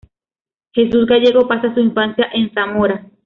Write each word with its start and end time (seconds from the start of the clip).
Jesús 0.73 1.05
Gallego 1.05 1.47
pasa 1.47 1.75
su 1.75 1.79
infancia 1.79 2.27
en 2.33 2.51
Zamora. 2.55 3.05